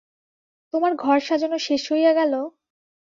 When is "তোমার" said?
0.73-0.91